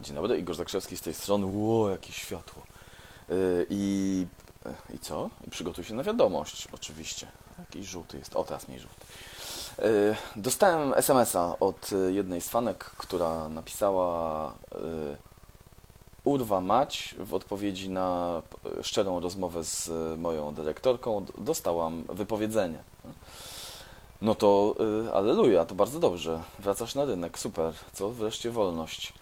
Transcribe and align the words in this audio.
Dzień 0.00 0.14
dobry, 0.14 0.38
Igor 0.38 0.54
Zakrzewski 0.54 0.96
z 0.96 1.00
tej 1.00 1.14
strony. 1.14 1.46
Ło, 1.46 1.90
jakie 1.90 2.12
światło. 2.12 2.62
Yy, 3.28 3.66
I, 3.70 4.26
I 4.94 4.98
co? 4.98 5.30
I 5.46 5.50
przygotuj 5.50 5.84
się 5.84 5.94
na 5.94 6.02
wiadomość, 6.02 6.68
oczywiście. 6.72 7.26
Jakiś 7.58 7.86
żółty 7.86 8.18
jest. 8.18 8.36
O, 8.36 8.44
teraz 8.44 8.68
mniej 8.68 8.80
żółty. 8.80 8.96
Yy, 9.78 10.16
Dostałem 10.36 10.94
SMS-a 10.94 11.58
od 11.58 11.90
jednej 12.08 12.40
z 12.40 12.48
fanek, 12.48 12.84
która 12.84 13.48
napisała 13.48 14.52
yy, 14.72 15.16
Urwa 16.24 16.60
mać 16.60 17.14
w 17.18 17.34
odpowiedzi 17.34 17.90
na 17.90 18.42
szczerą 18.82 19.20
rozmowę 19.20 19.64
z 19.64 19.90
moją 20.18 20.54
dyrektorką. 20.54 21.26
Dostałam 21.38 22.04
wypowiedzenie. 22.08 22.78
No 24.22 24.34
to 24.34 24.74
y, 25.06 25.12
aleluja, 25.14 25.64
to 25.64 25.74
bardzo 25.74 25.98
dobrze. 26.00 26.42
Wracasz 26.58 26.94
na 26.94 27.04
rynek, 27.04 27.38
super. 27.38 27.72
Co? 27.92 28.10
Wreszcie 28.10 28.50
wolność. 28.50 29.12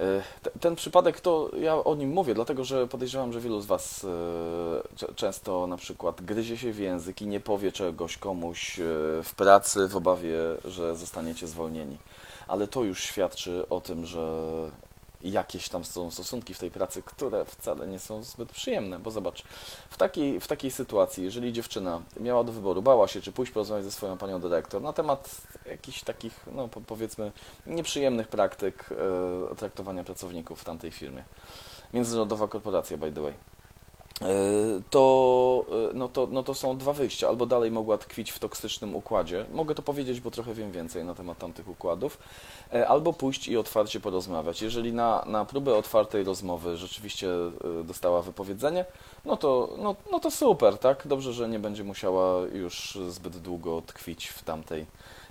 Y, 0.00 0.04
te- 0.42 0.50
ten 0.60 0.76
przypadek 0.76 1.20
to 1.20 1.50
ja 1.60 1.76
o 1.84 1.94
nim 1.94 2.10
mówię, 2.10 2.34
dlatego 2.34 2.64
że 2.64 2.86
podejrzewam, 2.88 3.32
że 3.32 3.40
wielu 3.40 3.60
z 3.60 3.66
Was 3.66 4.04
y, 4.04 5.14
często 5.16 5.66
na 5.66 5.76
przykład 5.76 6.22
gryzie 6.22 6.56
się 6.56 6.72
w 6.72 6.78
język 6.78 7.22
i 7.22 7.26
nie 7.26 7.40
powie 7.40 7.72
czegoś 7.72 8.16
komuś 8.16 8.78
y, 8.78 8.82
w 9.24 9.32
pracy 9.36 9.88
w 9.88 9.96
obawie, 9.96 10.36
że 10.64 10.96
zostaniecie 10.96 11.46
zwolnieni. 11.46 11.96
Ale 12.48 12.68
to 12.68 12.84
już 12.84 13.00
świadczy 13.02 13.68
o 13.70 13.80
tym, 13.80 14.06
że 14.06 14.44
jakieś 15.22 15.68
tam 15.68 15.84
są 15.84 16.10
stosunki 16.10 16.54
w 16.54 16.58
tej 16.58 16.70
pracy, 16.70 17.02
które 17.02 17.44
wcale 17.44 17.86
nie 17.86 17.98
są 17.98 18.22
zbyt 18.22 18.52
przyjemne, 18.52 18.98
bo 18.98 19.10
zobacz, 19.10 19.42
w 19.90 19.96
takiej, 19.96 20.40
w 20.40 20.46
takiej 20.46 20.70
sytuacji, 20.70 21.24
jeżeli 21.24 21.52
dziewczyna 21.52 22.02
miała 22.20 22.44
do 22.44 22.52
wyboru, 22.52 22.82
bała 22.82 23.08
się, 23.08 23.20
czy 23.20 23.32
pójść 23.32 23.52
porozmawiać 23.52 23.84
ze 23.84 23.92
swoją 23.92 24.18
panią 24.18 24.40
dyrektor 24.40 24.82
na 24.82 24.92
temat 24.92 25.40
jakichś 25.66 26.02
takich, 26.02 26.40
no 26.52 26.68
po- 26.68 26.80
powiedzmy, 26.80 27.32
nieprzyjemnych 27.66 28.28
praktyk 28.28 28.90
e, 29.52 29.56
traktowania 29.56 30.04
pracowników 30.04 30.60
w 30.60 30.64
tamtej 30.64 30.90
firmie. 30.90 31.24
Międzynarodowa 31.94 32.48
korporacja, 32.48 32.96
by 32.96 33.12
the 33.12 33.20
way. 33.20 33.34
E, 34.22 34.80
To, 34.90 35.64
e, 35.90 35.94
no 35.94 36.08
to, 36.08 36.28
no 36.30 36.42
to 36.42 36.54
są 36.54 36.76
dwa 36.78 36.92
wyjścia. 36.92 37.28
Albo 37.28 37.46
dalej 37.46 37.70
mogła 37.70 37.98
tkwić 37.98 38.30
w 38.30 38.38
toksycznym 38.38 38.94
układzie. 38.94 39.44
Mogę 39.52 39.74
to 39.74 39.82
powiedzieć, 39.82 40.20
bo 40.20 40.30
trochę 40.30 40.54
wiem 40.54 40.72
więcej 40.72 41.04
na 41.04 41.14
temat 41.14 41.38
tamtych 41.38 41.68
układów. 41.68 42.18
E, 42.74 42.88
Albo 42.88 43.12
pójść 43.12 43.48
i 43.48 43.56
otwarcie 43.56 44.00
porozmawiać. 44.00 44.62
Jeżeli 44.62 44.92
na, 44.92 45.24
na 45.26 45.44
próbę 45.44 45.74
otwartej 45.76 46.24
rozmowy 46.24 46.76
rzeczywiście 46.76 47.28
dostała 47.84 48.22
wypowiedzenie, 48.22 48.84
no 49.24 49.36
to, 49.36 49.68
no, 49.78 49.96
no 50.12 50.20
to 50.20 50.30
super, 50.30 50.78
tak? 50.78 51.06
Dobrze, 51.06 51.32
że 51.32 51.48
nie 51.48 51.58
będzie 51.58 51.84
musiała 51.84 52.40
już 52.46 52.98
zbyt 53.08 53.36
długo 53.38 53.82
tkwić 53.86 54.28
w 54.28 54.42
tamtej 54.42 54.86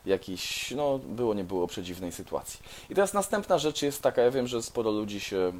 jakiejś, 0.07 0.71
no 0.71 0.97
było 0.99 1.33
nie 1.33 1.43
było 1.43 1.67
przedziwnej 1.67 2.11
sytuacji. 2.11 2.59
I 2.89 2.95
teraz 2.95 3.13
następna 3.13 3.57
rzecz 3.57 3.81
jest 3.81 4.01
taka, 4.01 4.21
ja 4.21 4.31
wiem, 4.31 4.47
że 4.47 4.61
sporo 4.63 4.91
ludzi 4.91 5.19
się, 5.19 5.51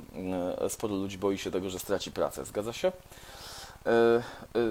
e, 0.62 0.70
sporo 0.70 0.96
ludzi 0.96 1.18
boi 1.18 1.38
się 1.38 1.52
tego, 1.52 1.70
że 1.70 1.80
straci 1.80 2.12
pracę, 2.12 2.46
zgadza 2.46 2.74
się? 2.74 2.88
E, 2.88 3.92
e, 3.92 4.22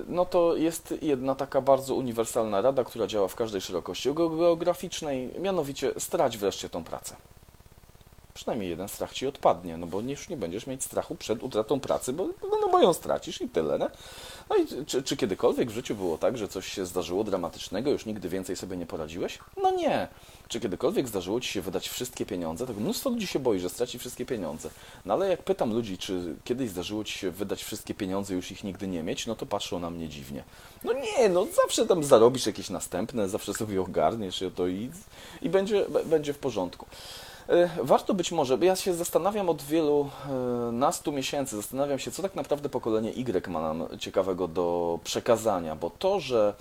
No 0.09 0.25
to 0.25 0.57
jest 0.57 0.95
jedna 1.03 1.35
taka 1.35 1.61
bardzo 1.61 1.95
uniwersalna 1.95 2.61
rada, 2.61 2.85
która 2.85 3.07
działa 3.07 3.29
w 3.29 3.35
każdej 3.35 3.61
szerokości 3.61 4.11
ge- 4.11 4.39
geograficznej, 4.39 5.31
mianowicie 5.41 5.93
strać 5.99 6.39
wreszcie 6.39 6.69
tą 6.69 6.85
pracę. 6.85 7.17
Przynajmniej 8.37 8.71
jeden 8.71 8.89
strach 8.89 9.13
ci 9.13 9.27
odpadnie, 9.27 9.77
no 9.77 9.87
bo 9.87 10.01
już 10.01 10.29
nie 10.29 10.37
będziesz 10.37 10.67
mieć 10.67 10.85
strachu 10.85 11.15
przed 11.15 11.43
utratą 11.43 11.81
pracy, 11.81 12.13
bo, 12.13 12.27
no, 12.27 12.59
no 12.61 12.69
bo 12.69 12.81
ją 12.81 12.93
stracisz 12.93 13.41
i 13.41 13.49
tyle, 13.49 13.79
nie? 13.79 13.87
No 14.51 14.57
i 14.57 14.87
czy, 14.87 15.03
czy 15.03 15.17
kiedykolwiek 15.17 15.71
w 15.71 15.75
życiu 15.75 15.95
było 15.95 16.19
tak, 16.19 16.39
że 16.39 16.49
coś 16.49 16.73
się 16.73 16.87
zdarzyło 16.87 17.25
dramatycznego, 17.25 17.91
już 17.91 18.07
nigdy 18.07 18.29
więcej 18.29 18.57
sobie 18.57 18.77
nie 18.77 18.87
poradziłeś? 18.87 19.39
No 19.63 19.71
nie. 19.71 20.09
Czy 20.49 20.61
kiedykolwiek 20.61 21.09
zdarzyło 21.09 21.41
ci 21.41 21.49
się 21.49 21.61
wydać 21.61 21.89
wszystkie 21.89 22.27
pieniądze? 22.27 22.67
Tak 22.67 22.77
mnóstwo 22.77 23.11
ludzi 23.11 23.27
się 23.27 23.39
boi, 23.39 23.59
że 23.59 23.71
straci 23.71 23.99
wszystkie 23.99 24.27
pieniądze. 24.27 24.71
No 25.05 25.15
ale 25.15 25.29
jak 25.29 25.43
pytam 25.43 25.73
ludzi, 25.73 25.99
czy 25.99 26.35
kiedyś 26.45 26.71
zdarzyło 26.71 27.05
ci 27.05 27.19
się 27.19 27.31
wydać 27.31 27.65
wszystkie 27.65 27.95
pieniądze 27.95 28.35
już 28.35 28.51
ich 28.51 28.65
nigdy 28.65 28.89
nie 28.89 29.03
mieć, 29.03 29.27
no 29.27 29.37
to 29.37 29.47
patrzą 29.47 29.79
na 29.79 29.91
mnie 29.91 30.09
dziwnie. 30.09 30.45
No 30.85 30.93
nie, 30.93 31.29
no 31.29 31.47
zawsze 31.63 31.87
tam 31.87 32.05
zarobisz 32.05 32.47
jakieś 32.47 32.71
następne, 32.71 33.29
zawsze 33.29 33.55
sobie 33.55 33.81
ogarniesz 33.81 34.45
to 34.55 34.67
i, 34.67 34.91
i 35.43 35.49
będzie, 35.49 35.87
będzie 36.05 36.33
w 36.33 36.39
porządku. 36.39 36.87
E, 37.49 37.71
Warto 37.83 38.15
być 38.15 38.33
może, 38.33 38.59
bo 38.59 38.65
ja 38.65 38.77
się 38.77 38.95
zastanawiam 38.95 39.49
od 39.49 39.63
wielu 39.63 40.11
e, 40.29 40.33
nastu 40.73 41.13
miesięcy, 41.13 41.57
zastanawiam 41.57 41.99
się, 41.99 42.11
co 42.11 42.23
tak 42.23 42.35
naprawdę 42.35 42.69
pokolenie 42.69 43.13
Y 43.13 43.49
ma 43.49 43.61
nam 43.61 43.99
ciekawego 43.99 44.49
do 44.49 44.99
przekazania, 45.05 45.77
bo 45.77 45.91
to, 45.91 46.21
że 46.21 46.55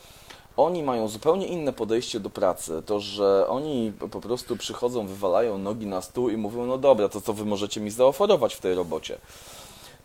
oni 0.57 0.84
mają 0.84 1.07
zupełnie 1.07 1.47
inne 1.47 1.73
podejście 1.73 2.19
do 2.19 2.29
pracy, 2.29 2.84
to, 2.85 3.00
że 3.00 3.47
oni 3.47 3.94
po 4.12 4.22
prostu 4.22 4.57
przychodzą, 4.57 5.07
wywalają 5.07 5.57
nogi 5.57 5.85
na 5.85 6.01
stół 6.01 6.29
i 6.29 6.38
mówią, 6.38 6.66
no 6.66 6.78
dobra, 6.78 7.09
to 7.09 7.22
co 7.22 7.34
wy 7.34 7.46
możecie 7.46 7.81
mi 7.81 7.91
zaoferować 7.91 8.56
w 8.56 8.62
tej 8.62 8.75
robocie? 8.75 9.17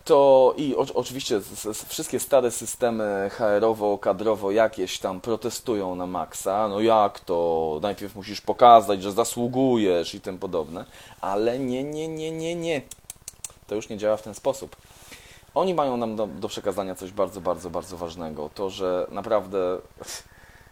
To 0.05 0.55
i 0.57 0.77
o, 0.77 0.87
oczywiście 0.95 1.37
s, 1.37 1.67
s, 1.67 1.85
wszystkie 1.85 2.21
stare 2.21 2.51
systemy 2.51 3.31
HR-owo, 3.33 3.99
kadrowo 3.99 4.51
jakieś 4.51 4.99
tam 4.99 5.21
protestują 5.21 5.95
na 5.95 6.07
maksa. 6.07 6.69
No 6.69 6.81
jak 6.81 7.21
to? 7.21 7.79
Najpierw 7.83 8.15
musisz 8.15 8.41
pokazać, 8.41 9.03
że 9.03 9.13
zasługujesz 9.13 10.15
i 10.15 10.21
tym 10.21 10.39
podobne. 10.39 10.85
Ale 11.21 11.59
nie, 11.59 11.85
nie, 11.85 12.09
nie, 12.09 12.31
nie, 12.31 12.55
nie. 12.55 12.83
To 13.67 13.75
już 13.75 13.89
nie 13.89 13.99
działa 13.99 14.17
w 14.17 14.23
ten 14.23 14.35
sposób. 14.35 14.77
Oni 15.55 15.75
mają 15.75 15.97
nam 15.97 16.17
do, 16.17 16.27
do 16.27 16.49
przekazania 16.49 16.95
coś 16.95 17.13
bardzo, 17.13 17.41
bardzo, 17.41 17.71
bardzo 17.71 17.97
ważnego. 17.97 18.51
To, 18.55 18.71
że 18.71 19.07
naprawdę 19.11 19.79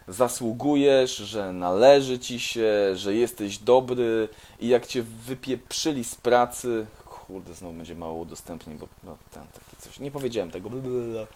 zasługujesz, 0.07 1.15
że 1.15 1.53
należy 1.53 2.19
ci 2.19 2.39
się, 2.39 2.95
że 2.95 3.15
jesteś 3.15 3.57
dobry 3.57 4.29
i 4.59 4.67
jak 4.67 4.87
cię 4.87 5.03
wypieprzyli 5.03 6.03
z 6.03 6.15
pracy, 6.15 6.85
kurde, 7.29 7.53
znowu 7.53 7.73
będzie 7.73 7.95
mało 7.95 8.13
udostępnień, 8.13 8.77
bo 8.77 8.87
no, 9.03 9.17
ten 9.31 9.43
taki 9.43 9.81
coś, 9.81 9.99
nie 9.99 10.11
powiedziałem 10.11 10.51
tego, 10.51 10.69
blablabla. 10.69 11.27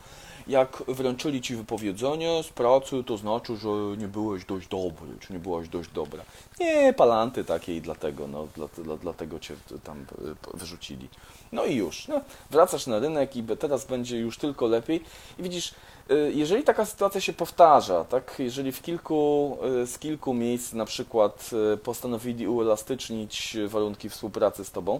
jak 0.47 0.83
wręczyli 0.87 1.41
ci 1.41 1.55
wypowiedzenie 1.55 2.43
z 2.43 2.49
pracy, 2.49 3.03
to 3.03 3.17
znaczy, 3.17 3.57
że 3.57 3.69
nie 3.97 4.07
byłeś 4.07 4.45
dość 4.45 4.67
dobry, 4.67 5.07
czy 5.19 5.33
nie 5.33 5.39
byłaś 5.39 5.69
dość 5.69 5.89
dobra. 5.89 6.23
Nie, 6.59 6.93
palanty 6.93 7.45
takie 7.45 7.75
i 7.77 7.81
dlatego, 7.81 8.27
no, 8.27 8.47
dla, 8.55 8.67
dla, 8.83 8.97
dlatego 8.97 9.39
cię 9.39 9.55
tam 9.83 10.01
y, 10.01 10.57
wyrzucili. 10.57 11.09
No 11.51 11.65
i 11.65 11.75
już, 11.75 12.07
no, 12.07 12.21
wracasz 12.51 12.87
na 12.87 12.99
rynek 12.99 13.35
i 13.35 13.43
teraz 13.43 13.85
będzie 13.85 14.17
już 14.17 14.37
tylko 14.37 14.67
lepiej. 14.67 15.03
I 15.39 15.43
widzisz, 15.43 15.73
y, 16.11 16.31
jeżeli 16.35 16.63
taka 16.63 16.85
sytuacja 16.85 17.21
się 17.21 17.33
powtarza, 17.33 18.05
tak, 18.05 18.35
jeżeli 18.39 18.71
w 18.71 18.81
kilku, 18.81 19.57
y, 19.83 19.87
z 19.87 19.99
kilku 19.99 20.33
miejsc 20.33 20.73
na 20.73 20.85
przykład 20.85 21.49
postanowili 21.83 22.47
uelastycznić 22.47 23.57
warunki 23.67 24.09
współpracy 24.09 24.65
z 24.65 24.71
tobą, 24.71 24.99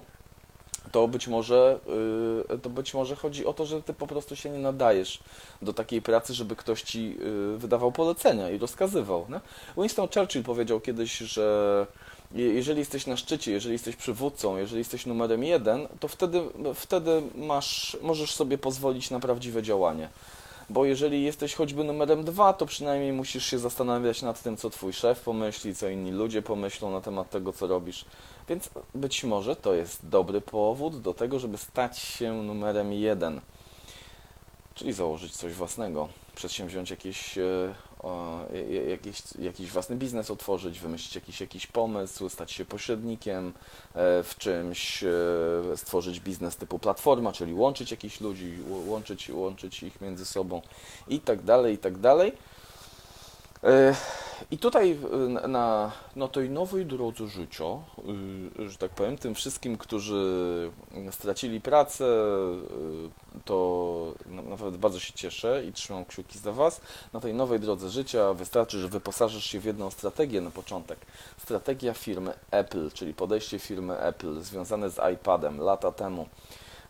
to 0.94 1.08
być 1.08 1.28
może 1.28 1.80
y, 2.56 2.60
to 2.60 2.70
być 2.70 2.94
może 2.94 3.16
chodzi 3.16 3.46
o 3.46 3.54
to, 3.54 3.66
że 3.66 3.82
ty 3.82 3.94
po 3.94 4.08
prostu 4.08 4.36
się 4.36 4.50
nie 4.50 4.60
nadajesz 4.60 5.20
do 5.62 5.74
takiej 5.74 6.02
pracy, 6.02 6.34
żeby 6.34 6.56
ktoś 6.56 6.82
ci 6.82 7.18
y, 7.54 7.58
wydawał 7.58 7.92
polecenia 7.92 8.50
i 8.50 8.58
rozkazywał. 8.58 9.26
Nie? 9.30 9.40
Winston 9.82 10.08
Churchill 10.14 10.44
powiedział 10.44 10.80
kiedyś, 10.80 11.18
że 11.18 11.88
je- 12.32 12.54
jeżeli 12.54 12.80
jesteś 12.80 13.08
na 13.08 13.18
szczycie, 13.18 13.52
jeżeli 13.52 13.74
jesteś 13.74 13.96
przywódcą, 13.96 14.58
jeżeli 14.58 14.80
jesteś 14.80 15.06
numerem 15.06 15.44
jeden, 15.44 15.88
to 16.00 16.08
wtedy, 16.08 16.42
wtedy 16.76 17.22
masz, 17.36 17.98
możesz 18.02 18.32
sobie 18.36 18.58
pozwolić 18.58 19.12
na 19.12 19.20
prawdziwe 19.20 19.64
działanie. 19.64 20.10
Bo 20.74 20.86
jeżeli 20.86 21.24
jesteś 21.24 21.54
choćby 21.56 21.84
numerem 21.84 22.24
dwa, 22.24 22.54
to 22.54 22.66
przynajmniej 22.66 23.14
musisz 23.14 23.46
się 23.46 23.60
zastanawiać 23.60 24.22
nad 24.22 24.44
tym, 24.44 24.58
co 24.58 24.70
twój 24.70 24.94
szef 24.94 25.20
pomyśli, 25.20 25.76
co 25.76 25.90
inni 25.90 26.12
ludzie 26.12 26.42
pomyślą 26.42 26.92
na 26.92 27.02
temat 27.02 27.30
tego, 27.30 27.54
co 27.54 27.68
robisz. 27.68 28.06
Więc 28.50 28.70
być 28.96 29.24
może 29.24 29.56
to 29.56 29.74
jest 29.74 30.08
dobry 30.10 30.42
powód 30.42 31.02
do 31.02 31.14
tego, 31.14 31.40
żeby 31.40 31.58
stać 31.58 32.00
się 32.00 32.34
numerem 32.34 32.94
jeden. 32.94 33.42
Czyli 34.74 34.94
założyć 34.94 35.36
coś 35.36 35.54
własnego, 35.54 36.10
przedsięwziąć 36.36 36.90
jakieś, 36.90 37.38
e, 37.38 37.76
jakiś, 38.90 39.22
jakiś 39.40 39.72
własny 39.72 39.96
biznes 39.96 40.32
otworzyć, 40.32 40.80
wymyślić 40.80 41.16
jakiś, 41.16 41.42
jakiś 41.42 41.68
pomysł, 41.68 42.30
stać 42.30 42.52
się 42.52 42.66
pośrednikiem 42.66 43.48
e, 43.48 44.24
w 44.24 44.36
czymś, 44.38 45.04
e, 45.04 45.08
stworzyć 45.76 46.20
biznes 46.20 46.56
typu 46.56 46.80
platforma, 46.80 47.32
czyli 47.34 47.54
łączyć 47.54 47.92
jakichś 47.92 48.22
ludzi, 48.22 48.58
łączyć, 48.88 49.30
łączyć 49.30 49.84
ich 49.84 50.02
między 50.02 50.26
sobą 50.26 50.62
i 51.08 51.20
tak 51.20 51.42
dalej, 51.44 51.74
i 51.74 51.78
tak 51.78 51.98
dalej. 51.98 52.32
E, 53.64 53.96
I 54.52 54.58
tutaj 54.58 54.98
na- 55.48 55.92
na 56.16 56.28
tej 56.28 56.50
nowej 56.50 56.86
drodze 56.86 57.28
życia, 57.28 57.66
że 58.68 58.78
tak 58.78 58.92
powiem, 58.92 59.18
tym 59.18 59.36
wszystkim, 59.36 59.78
którzy 59.78 60.72
stracili 61.12 61.62
pracę, 61.62 62.06
to 63.46 64.14
na- 64.26 64.42
naprawdę 64.42 64.78
bardzo 64.78 65.00
się 65.00 65.14
cieszę 65.14 65.64
i 65.66 65.74
trzymam 65.74 66.06
kciuki 66.06 66.40
za 66.40 66.52
Was. 66.52 66.82
Na 67.14 67.20
tej 67.20 67.34
nowej 67.34 67.60
drodze 67.60 67.90
życia 67.90 68.34
wystarczy, 68.34 68.80
że 68.80 68.88
wyposażysz 68.88 69.46
się 69.46 69.60
w 69.60 69.66
jedną 69.66 69.92
strategię 69.92 70.42
na 70.42 70.52
początek. 70.52 71.00
Strategia 71.38 71.94
firmy 71.94 72.34
Apple, 72.52 72.92
czyli 72.92 73.14
podejście 73.14 73.60
firmy 73.60 73.98
Apple 74.00 74.42
związane 74.42 74.90
z 74.90 75.00
iPadem 75.14 75.60
lata 75.62 75.92
temu. 75.92 76.28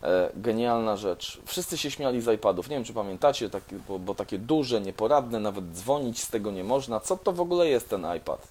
E, 0.04 0.30
Genialna 0.36 0.98
rzecz. 0.98 1.40
Wszyscy 1.46 1.78
się 1.78 1.92
śmiali 1.92 2.22
z 2.22 2.28
iPadów. 2.36 2.70
Nie 2.70 2.76
wiem, 2.76 2.84
czy 2.86 2.94
pamiętacie, 2.94 3.50
takie, 3.50 3.76
bo, 3.88 4.00
bo 4.00 4.16
takie 4.16 4.38
duże, 4.38 4.82
nieporadne, 4.82 5.40
nawet 5.40 5.66
dzwonić 5.72 6.22
z 6.22 6.28
tego 6.30 6.52
nie 6.52 6.64
można. 6.64 7.00
Co 7.00 7.18
to 7.18 7.32
w 7.34 7.42
ogóle 7.42 7.68
jest 7.68 7.90
ten 7.90 8.06
iPad? 8.18 8.48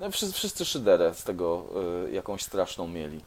No, 0.00 0.10
wszyscy, 0.10 0.34
wszyscy 0.36 0.64
szyderę 0.64 1.14
z 1.14 1.24
tego 1.24 1.62
y, 2.06 2.12
jakąś 2.12 2.42
straszną 2.42 2.88
mieli. 2.88 3.20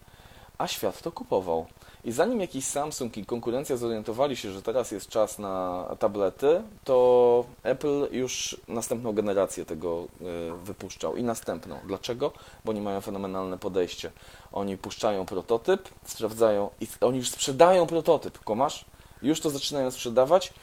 A 0.58 0.68
świat 0.68 1.02
to 1.02 1.12
kupował. 1.12 1.66
I 2.04 2.12
zanim 2.12 2.42
jakiś 2.42 2.66
Samsung 2.66 3.18
i 3.18 3.26
konkurencja 3.26 3.78
zorientowali 3.78 4.36
się, 4.36 4.52
że 4.52 4.62
teraz 4.62 4.92
jest 4.92 5.10
czas 5.10 5.40
na 5.40 5.86
tablety, 6.00 6.62
to 6.84 7.46
Apple 7.64 8.08
już 8.12 8.62
następną 8.68 9.14
generację 9.14 9.66
tego 9.66 10.08
y, 10.22 10.66
wypuszczał 10.66 11.16
i 11.16 11.24
następną. 11.24 11.80
Dlaczego? 11.88 12.32
Bo 12.66 12.72
oni 12.72 12.82
mają 12.82 13.02
fenomenalne 13.02 13.58
podejście. 13.58 14.12
Oni 14.52 14.78
puszczają 14.78 15.26
prototyp, 15.26 15.90
sprawdzają 16.06 16.70
i 16.82 16.88
oni 17.02 17.18
już 17.18 17.30
sprzedają 17.30 17.88
prototyp. 17.88 18.40
Komasz? 18.40 18.86
Już 19.22 19.42
to 19.42 19.50
zaczynają 19.50 19.92
sprzedawać 19.92 20.54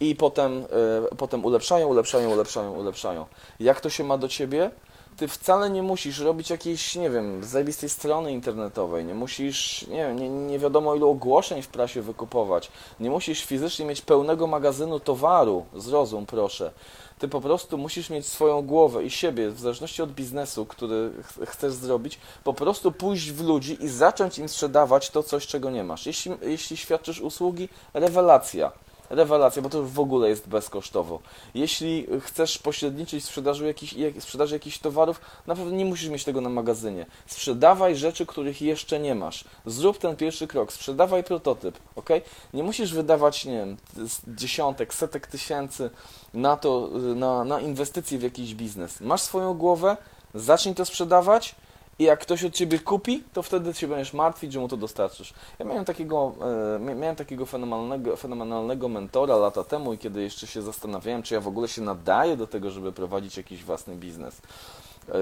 i 0.00 0.16
potem, 0.16 0.62
y, 1.12 1.16
potem 1.16 1.44
ulepszają, 1.44 1.88
ulepszają, 1.88 2.30
ulepszają, 2.30 2.72
ulepszają. 2.72 3.26
Jak 3.60 3.80
to 3.80 3.90
się 3.90 4.04
ma 4.04 4.18
do 4.18 4.28
ciebie? 4.28 4.70
Ty 5.16 5.28
wcale 5.28 5.70
nie 5.70 5.82
musisz 5.82 6.18
robić 6.18 6.50
jakiejś, 6.50 6.96
nie 6.96 7.10
wiem, 7.10 7.44
zajebistej 7.44 7.88
strony 7.88 8.32
internetowej, 8.32 9.04
nie 9.04 9.14
musisz, 9.14 9.86
nie 9.86 9.96
wiem, 9.96 10.18
nie, 10.18 10.28
nie 10.28 10.58
wiadomo 10.58 10.94
ilu 10.94 11.10
ogłoszeń 11.10 11.62
w 11.62 11.68
prasie 11.68 12.02
wykupować, 12.02 12.70
nie 13.00 13.10
musisz 13.10 13.44
fizycznie 13.44 13.86
mieć 13.86 14.02
pełnego 14.02 14.46
magazynu 14.46 15.00
towaru, 15.00 15.64
zrozum 15.76 16.26
proszę. 16.26 16.70
Ty 17.18 17.28
po 17.28 17.40
prostu 17.40 17.78
musisz 17.78 18.10
mieć 18.10 18.26
swoją 18.26 18.62
głowę 18.62 19.04
i 19.04 19.10
siebie, 19.10 19.50
w 19.50 19.60
zależności 19.60 20.02
od 20.02 20.12
biznesu, 20.12 20.66
który 20.66 21.10
ch 21.22 21.50
chcesz 21.50 21.72
zrobić, 21.72 22.18
po 22.44 22.54
prostu 22.54 22.92
pójść 22.92 23.32
w 23.32 23.44
ludzi 23.44 23.84
i 23.84 23.88
zacząć 23.88 24.38
im 24.38 24.48
sprzedawać 24.48 25.10
to 25.10 25.22
coś, 25.22 25.46
czego 25.46 25.70
nie 25.70 25.84
masz. 25.84 26.06
Jeśli, 26.06 26.32
jeśli 26.42 26.76
świadczysz 26.76 27.20
usługi, 27.20 27.68
rewelacja 27.94 28.72
rewelacja, 29.10 29.62
bo 29.62 29.70
to 29.70 29.82
w 29.82 30.00
ogóle 30.00 30.28
jest 30.28 30.48
bezkosztowo. 30.48 31.20
Jeśli 31.54 32.06
chcesz 32.20 32.58
pośredniczyć 32.58 33.24
w 33.24 33.26
sprzedaży, 33.26 33.66
jakichś, 33.66 33.94
sprzedaży 34.20 34.54
jakichś 34.54 34.78
towarów, 34.78 35.20
naprawdę 35.46 35.76
nie 35.76 35.84
musisz 35.84 36.08
mieć 36.08 36.24
tego 36.24 36.40
na 36.40 36.48
magazynie. 36.48 37.06
Sprzedawaj 37.26 37.96
rzeczy, 37.96 38.26
których 38.26 38.62
jeszcze 38.62 39.00
nie 39.00 39.14
masz. 39.14 39.44
Zrób 39.66 39.98
ten 39.98 40.16
pierwszy 40.16 40.46
krok, 40.46 40.72
sprzedawaj 40.72 41.24
prototyp, 41.24 41.78
ok? 41.96 42.08
Nie 42.54 42.62
musisz 42.62 42.94
wydawać, 42.94 43.44
nie 43.44 43.52
wiem, 43.52 43.76
dziesiątek, 44.28 44.94
setek 44.94 45.26
tysięcy 45.26 45.90
na 46.34 46.56
to, 46.56 46.90
na, 47.14 47.44
na 47.44 47.60
inwestycje 47.60 48.18
w 48.18 48.22
jakiś 48.22 48.54
biznes. 48.54 49.00
Masz 49.00 49.22
swoją 49.22 49.54
głowę, 49.54 49.96
zacznij 50.34 50.74
to 50.74 50.84
sprzedawać, 50.84 51.54
i 51.98 52.04
jak 52.04 52.20
ktoś 52.20 52.44
od 52.44 52.54
ciebie 52.54 52.78
kupi, 52.78 53.22
to 53.32 53.42
wtedy 53.42 53.74
się 53.74 53.88
będziesz 53.88 54.12
martwić, 54.12 54.52
że 54.52 54.60
mu 54.60 54.68
to 54.68 54.76
dostarczysz. 54.76 55.34
Ja 55.58 55.64
miałem 55.64 55.84
takiego, 55.84 56.32
e, 56.76 56.94
miałem 56.94 57.16
takiego 57.16 57.46
fenomenalnego, 57.46 58.16
fenomenalnego 58.16 58.88
mentora 58.88 59.36
lata 59.36 59.64
temu 59.64 59.92
i 59.92 59.98
kiedy 59.98 60.22
jeszcze 60.22 60.46
się 60.46 60.62
zastanawiałem, 60.62 61.22
czy 61.22 61.34
ja 61.34 61.40
w 61.40 61.48
ogóle 61.48 61.68
się 61.68 61.82
nadaję 61.82 62.36
do 62.36 62.46
tego, 62.46 62.70
żeby 62.70 62.92
prowadzić 62.92 63.36
jakiś 63.36 63.64
własny 63.64 63.96
biznes. 63.96 64.40
E, 65.08 65.12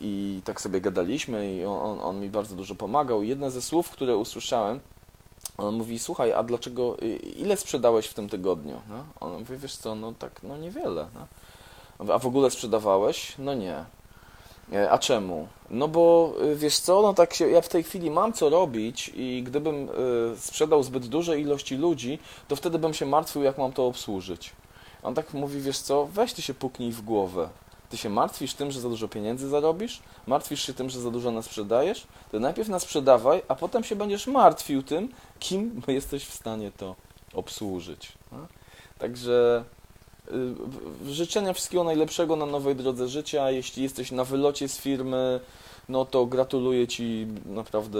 I 0.00 0.40
tak 0.44 0.60
sobie 0.60 0.80
gadaliśmy 0.80 1.54
i 1.54 1.64
on, 1.64 2.00
on 2.00 2.20
mi 2.20 2.28
bardzo 2.28 2.56
dużo 2.56 2.74
pomagał. 2.74 3.22
Jedne 3.22 3.50
ze 3.50 3.62
słów, 3.62 3.90
które 3.90 4.16
usłyszałem, 4.16 4.80
on 5.58 5.74
mówi, 5.74 5.98
słuchaj, 5.98 6.32
a 6.32 6.42
dlaczego, 6.42 6.96
ile 7.36 7.56
sprzedałeś 7.56 8.06
w 8.06 8.14
tym 8.14 8.28
tygodniu? 8.28 8.80
No? 8.88 9.04
On 9.20 9.32
mówi, 9.32 9.56
wiesz 9.56 9.76
co, 9.76 9.94
no 9.94 10.12
tak, 10.18 10.42
no 10.42 10.56
niewiele. 10.56 11.08
No. 11.14 12.14
A 12.14 12.18
w 12.18 12.26
ogóle 12.26 12.50
sprzedawałeś? 12.50 13.34
No 13.38 13.54
nie. 13.54 13.84
E, 14.72 14.90
a 14.90 14.98
czemu? 14.98 15.48
No 15.70 15.88
bo 15.88 16.34
y, 16.42 16.56
wiesz 16.56 16.78
co, 16.78 17.02
no 17.02 17.14
tak 17.14 17.34
się, 17.34 17.50
ja 17.50 17.60
w 17.60 17.68
tej 17.68 17.82
chwili 17.82 18.10
mam 18.10 18.32
co 18.32 18.50
robić 18.50 19.10
i 19.14 19.42
gdybym 19.46 19.88
y, 20.34 20.38
sprzedał 20.38 20.82
zbyt 20.82 21.06
duże 21.06 21.40
ilości 21.40 21.76
ludzi, 21.76 22.18
to 22.48 22.56
wtedy 22.56 22.78
bym 22.78 22.94
się 22.94 23.06
martwił, 23.06 23.42
jak 23.42 23.58
mam 23.58 23.72
to 23.72 23.86
obsłużyć. 23.86 24.52
On 25.02 25.14
tak 25.14 25.34
mówi, 25.34 25.60
wiesz 25.60 25.78
co, 25.78 26.06
weź 26.06 26.32
ty 26.32 26.42
się 26.42 26.54
puknij 26.54 26.92
w 26.92 27.02
głowę. 27.02 27.48
Ty 27.90 27.96
się 27.96 28.10
martwisz 28.10 28.54
tym, 28.54 28.70
że 28.70 28.80
za 28.80 28.88
dużo 28.88 29.08
pieniędzy 29.08 29.48
zarobisz? 29.48 30.02
Martwisz 30.26 30.66
się 30.66 30.74
tym, 30.74 30.90
że 30.90 31.00
za 31.00 31.10
dużo 31.10 31.30
nas 31.30 31.44
sprzedajesz? 31.44 32.06
To 32.32 32.40
najpierw 32.40 32.68
nas 32.68 32.82
sprzedawaj, 32.82 33.42
a 33.48 33.54
potem 33.54 33.84
się 33.84 33.96
będziesz 33.96 34.26
martwił 34.26 34.82
tym, 34.82 35.08
kim 35.38 35.82
jesteś 35.88 36.24
w 36.24 36.34
stanie 36.34 36.72
to 36.76 36.94
obsłużyć. 37.34 38.12
Także 38.98 39.64
życzenia 41.06 41.52
wszystkiego 41.52 41.84
najlepszego 41.84 42.36
na 42.36 42.46
nowej 42.46 42.76
drodze 42.76 43.08
życia. 43.08 43.50
Jeśli 43.50 43.82
jesteś 43.82 44.12
na 44.12 44.24
wylocie 44.24 44.68
z 44.68 44.78
firmy, 44.78 45.40
no 45.88 46.04
to 46.04 46.26
gratuluję 46.26 46.88
Ci 46.88 47.26
naprawdę 47.46 47.98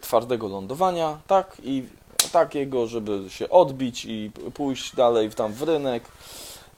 twardego 0.00 0.48
lądowania, 0.48 1.18
tak, 1.26 1.56
i 1.64 1.84
takiego, 2.32 2.86
żeby 2.86 3.30
się 3.30 3.48
odbić 3.48 4.04
i 4.04 4.30
pójść 4.54 4.96
dalej 4.96 5.30
tam 5.30 5.52
w 5.52 5.62
rynek. 5.62 6.02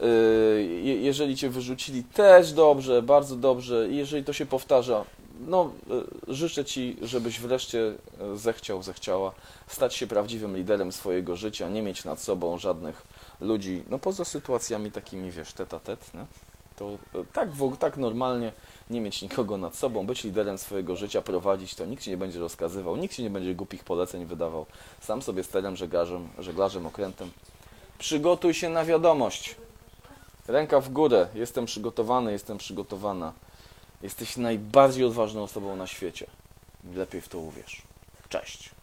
Y, 0.01 0.63
jeżeli 1.03 1.37
Cię 1.37 1.51
wyrzucili, 1.51 2.05
też 2.05 2.53
dobrze, 2.53 3.03
bardzo 3.03 3.37
dobrze. 3.37 3.89
I 3.91 3.97
jeżeli 3.97 4.25
to 4.25 4.33
się 4.33 4.47
powtarza, 4.47 5.05
no, 5.41 5.73
y, 6.29 6.35
życzę 6.35 6.65
Ci, 6.65 6.97
żebyś 7.03 7.41
wreszcie 7.41 7.95
zechciał, 8.35 8.83
zechciała 8.83 9.33
stać 9.67 9.95
się 9.95 10.07
prawdziwym 10.07 10.57
liderem 10.57 10.93
swojego 10.93 11.37
życia, 11.37 11.69
nie 11.69 11.83
mieć 11.83 12.05
nad 12.05 12.21
sobą 12.21 12.59
żadnych 12.59 13.03
ludzi, 13.41 13.83
no 13.91 13.99
poza 13.99 14.25
sytuacjami 14.25 14.93
takimi, 14.93 15.31
wiesz, 15.31 15.53
tet 15.53 15.75
a 15.75 15.81
tet, 15.81 16.15
nie? 16.15 16.27
to 16.77 16.99
e, 17.15 17.25
tak, 17.33 17.49
tak 17.79 17.97
normalnie 17.97 18.53
nie 18.91 19.01
mieć 19.01 19.23
nikogo 19.23 19.57
nad 19.57 19.77
sobą, 19.77 20.07
być 20.07 20.25
liderem 20.25 20.59
swojego 20.59 20.97
życia, 20.97 21.23
prowadzić 21.23 21.75
to, 21.75 21.87
nikt 21.87 22.03
ci 22.03 22.11
nie 22.11 22.17
będzie 22.17 22.39
rozkazywał, 22.39 22.97
nikt 22.97 23.15
ci 23.15 23.23
nie 23.23 23.31
będzie 23.31 23.55
głupich 23.55 23.85
poleceń 23.85 24.27
wydawał, 24.27 24.67
sam 25.01 25.23
sobie 25.23 25.45
sterem, 25.45 25.77
żeglarzem, 25.77 26.29
żeglarzem 26.39 26.87
okrętem. 26.87 27.31
Przygotuj 27.99 28.55
się 28.55 28.69
na 28.69 28.85
wiadomość. 28.85 29.57
Ręka 30.49 30.81
w 30.81 30.89
górę, 30.89 31.29
jestem 31.35 31.67
przygotowany, 31.67 32.33
jestem 32.33 32.59
przygotowana. 32.59 33.33
Jesteś 34.03 34.37
najbardziej 34.37 35.05
odważną 35.05 35.43
osobą 35.43 35.77
na 35.77 35.87
świecie. 35.87 36.27
Lepiej 36.95 37.21
w 37.21 37.29
to 37.29 37.39
uwierz. 37.39 37.83
Cześć. 38.29 38.74